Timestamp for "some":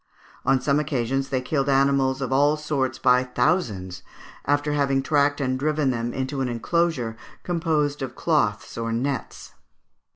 0.59-0.79